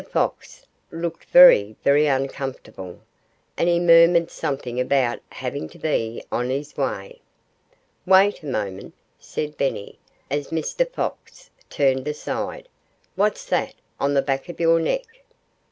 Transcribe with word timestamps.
Fox 0.09 0.65
looked 0.89 1.25
very, 1.25 1.75
very 1.83 2.07
uncomfortable. 2.07 3.01
And 3.55 3.69
he 3.69 3.79
murmured 3.79 4.31
something 4.31 4.79
about 4.79 5.19
"having 5.29 5.69
to 5.69 5.77
be 5.77 6.23
on 6.31 6.49
his 6.49 6.75
way." 6.75 7.21
"Wait 8.07 8.41
a 8.41 8.47
moment!" 8.47 8.95
said 9.19 9.57
Benny, 9.57 9.99
as 10.31 10.47
Mr. 10.49 10.89
Fox 10.89 11.51
turned 11.69 12.07
aside. 12.07 12.67
"What's 13.15 13.45
that 13.45 13.75
on 13.99 14.15
the 14.15 14.23
back 14.23 14.49
of 14.49 14.59
your 14.59 14.79
neck?" 14.79 15.03